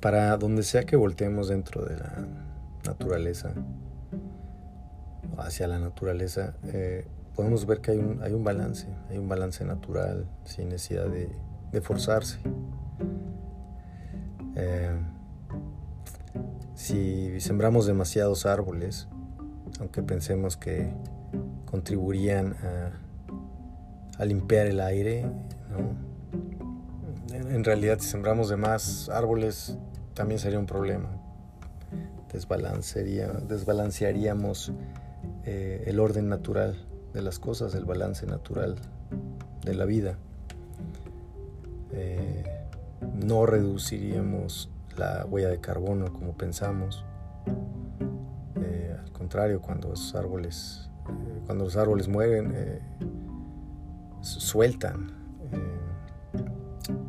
[0.00, 2.26] para donde sea que volteemos dentro de la
[2.86, 3.52] naturaleza,
[5.38, 9.64] hacia la naturaleza, eh, podemos ver que hay un, hay un balance, hay un balance
[9.64, 11.30] natural, sin necesidad de,
[11.80, 12.38] forzarse.
[14.56, 14.98] Eh,
[16.74, 19.06] si sembramos demasiados árboles,
[19.78, 20.92] aunque pensemos que
[21.64, 22.56] contribuirían
[24.18, 25.24] a, limpiar el aire,
[27.32, 29.78] en, realidad si sembramos de más árboles
[30.20, 31.08] también sería un problema.
[32.30, 34.72] desbalancearíamos
[35.46, 36.76] eh, el orden natural
[37.14, 38.76] de las cosas, el balance natural
[39.64, 40.18] de la vida.
[41.92, 42.44] Eh,
[43.14, 47.02] no reduciríamos la huella de carbono como pensamos.
[48.56, 50.90] Eh, al contrario, cuando los árboles,
[51.46, 52.82] cuando los árboles mueren,
[54.20, 55.12] sueltan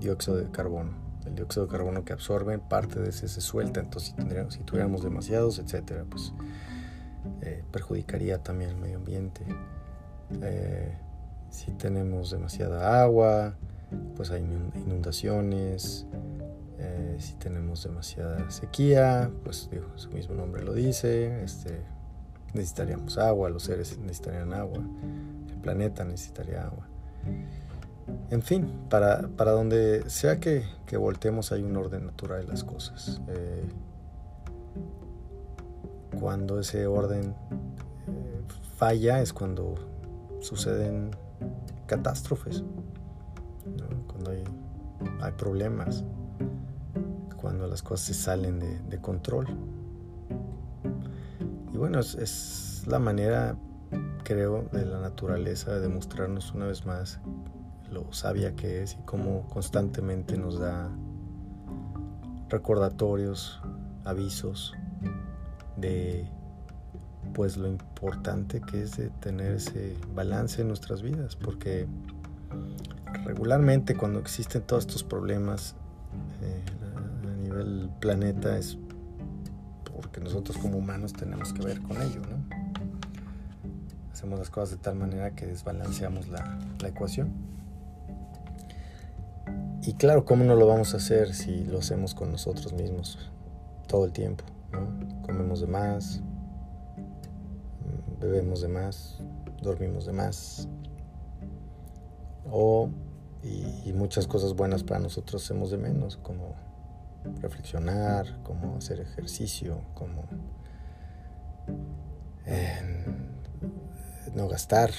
[0.00, 1.03] dióxido de carbono.
[1.34, 3.80] El dióxido de carbono que absorben, parte de ese se suelta.
[3.80, 6.32] Entonces, si, si tuviéramos demasiados, etcétera, pues
[7.72, 9.44] perjudicaría también el medio ambiente.
[10.42, 10.96] Eh,
[11.50, 13.56] si tenemos demasiada agua,
[14.16, 16.06] pues hay inundaciones.
[16.78, 21.80] Eh, si tenemos demasiada sequía, pues digo, su mismo nombre lo dice, este,
[22.52, 24.82] necesitaríamos agua, los seres necesitarían agua,
[25.48, 26.86] el planeta necesitaría agua.
[28.30, 32.64] En fin, para, para donde sea que, que, voltemos hay un orden natural de las
[32.64, 33.20] cosas.
[33.28, 33.64] Eh,
[36.20, 37.34] cuando ese orden
[38.76, 39.74] falla es cuando
[40.40, 41.10] suceden
[41.86, 42.62] catástrofes,
[44.06, 44.44] cuando hay,
[45.36, 46.04] problemas,
[47.36, 49.46] cuando las cosas se salen de, control.
[51.72, 53.56] Y bueno, es, la manera,
[54.22, 57.20] creo, de la naturaleza de demostrarnos una vez más
[57.94, 60.90] lo sabia que es y cómo constantemente nos da
[62.50, 63.60] recordatorios,
[64.04, 64.74] avisos
[65.76, 66.28] de
[67.32, 71.86] pues lo importante que es de tener ese balance en nuestras vidas, porque
[73.24, 75.74] regularmente cuando existen todos estos problemas
[76.42, 76.62] eh,
[77.28, 78.76] a nivel planeta es
[79.96, 82.64] porque nosotros como humanos tenemos que ver con ello, ¿no?
[84.12, 87.32] Hacemos las cosas de tal manera que desbalanceamos la, la ecuación.
[89.86, 93.18] Y claro, ¿cómo no lo vamos a hacer si lo hacemos con nosotros mismos
[93.86, 94.42] todo el tiempo?
[95.26, 96.22] Comemos de más,
[98.18, 99.18] bebemos de más,
[99.60, 100.68] dormimos de más,
[102.50, 102.88] o,
[103.42, 106.54] y, muchas cosas buenas para nosotros hacemos de menos, como
[107.42, 110.24] reflexionar, como hacer ejercicio, como
[114.34, 114.90] no gastar,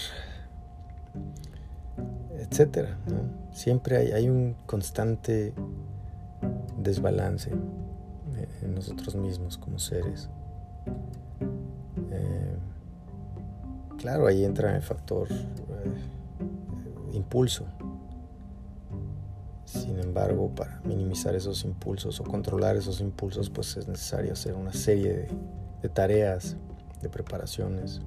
[2.50, 2.98] etcétera.
[3.52, 5.54] Siempre hay, hay, un constante
[6.78, 7.52] desbalance
[8.62, 10.30] en nosotros mismos como seres.
[14.06, 17.66] Claro, ahí entra el factor eh, impulso.
[19.66, 24.74] Sin embargo, para minimizar esos impulsos o controlar esos impulsos, pues es necesario hacer una
[24.74, 25.28] serie
[25.82, 26.56] de, tareas,
[27.02, 28.00] de preparaciones,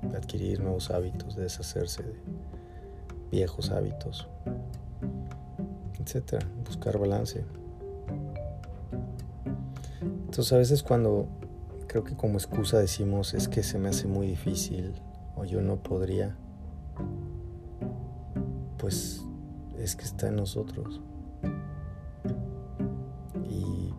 [0.00, 2.14] de adquirir nuevos hábitos, de deshacerse de
[3.34, 4.28] viejos hábitos,
[6.00, 7.44] etcétera, buscar balance.
[10.00, 11.26] Entonces a veces cuando
[11.88, 14.94] creo que como excusa decimos es que se me hace muy difícil
[15.36, 16.36] o yo no podría,
[18.78, 19.24] pues
[19.78, 21.00] es que está en nosotros.
[23.50, 23.92] Y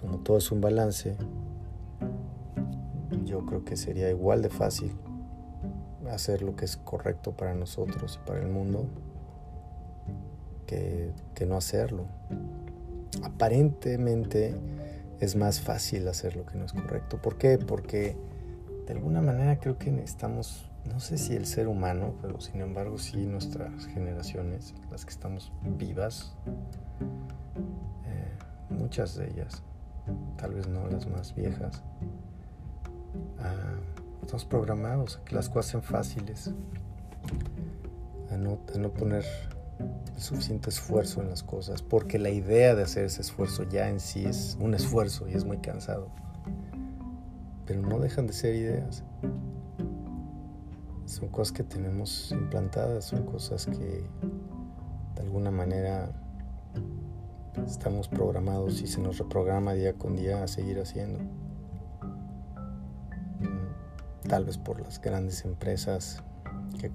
[0.00, 1.16] como todo es un balance,
[3.24, 4.92] yo creo que sería igual de fácil
[6.10, 8.86] hacer lo que es correcto para nosotros y para el mundo
[10.66, 12.06] que, que no hacerlo.
[13.22, 14.54] Aparentemente
[15.20, 17.20] es más fácil hacer lo que no es correcto.
[17.20, 17.58] ¿Por qué?
[17.58, 18.16] Porque
[18.86, 22.98] de alguna manera creo que necesitamos, no sé si el ser humano, pero sin embargo
[22.98, 26.36] sí nuestras generaciones, las que estamos vivas,
[28.04, 29.62] eh, muchas de ellas,
[30.36, 31.82] tal vez no las más viejas,
[34.26, 36.50] estamos programados a que las cosas sean fáciles,
[38.30, 39.24] a no, a no poner
[40.14, 44.00] el suficiente esfuerzo en las cosas, porque la idea de hacer ese esfuerzo ya en
[44.00, 46.10] sí es un esfuerzo y es muy cansado
[47.66, 49.02] pero no dejan de ser ideas.
[51.04, 54.04] Son cosas que tenemos implantadas, son cosas que
[55.14, 56.10] de alguna manera
[57.66, 61.20] estamos programados y se nos reprograma día con día a seguir haciendo.
[64.28, 66.22] Tal vez por las grandes empresas
[66.80, 66.90] que,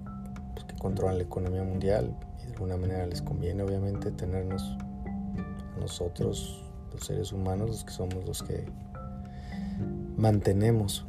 [0.54, 4.78] pues, que controlan la economía mundial y de alguna manera les conviene obviamente tenernos
[5.80, 8.66] nosotros los seres humanos los que somos los que
[10.18, 11.06] mantenemos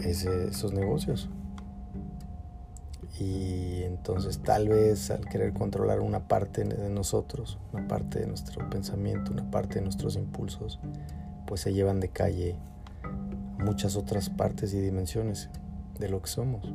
[0.00, 1.28] esos negocios.
[3.20, 8.68] Y entonces tal vez al querer controlar una parte de nosotros, una parte de nuestro
[8.70, 10.78] pensamiento, una parte de nuestros impulsos,
[11.46, 12.56] pues se llevan de calle
[13.58, 15.50] muchas otras partes y dimensiones
[15.98, 16.72] de lo que somos.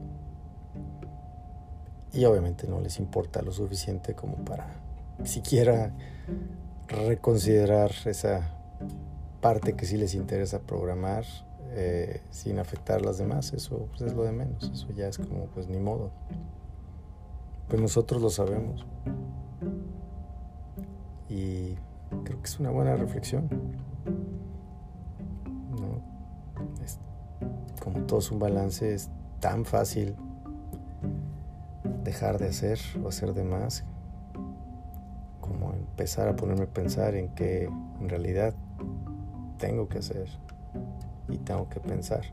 [2.14, 4.68] Y obviamente no les importa lo suficiente como para
[5.24, 5.92] siquiera
[6.88, 8.52] reconsiderar esa
[9.42, 11.26] parte que sí les interesa programar
[11.76, 15.18] eh, sin afectar a las demás, eso pues, es lo de menos, eso ya es
[15.18, 16.12] como pues ni modo.
[17.68, 18.86] Pues nosotros lo sabemos.
[21.30, 21.74] Y
[22.24, 23.50] creo que es una buena reflexión.
[28.02, 29.10] Todo es un balance, es
[29.40, 30.16] tan fácil
[32.04, 33.84] dejar de hacer o hacer de más
[35.42, 38.54] como empezar a ponerme a pensar en qué en realidad
[39.58, 40.28] tengo que hacer
[41.30, 42.24] y tengo que pensar.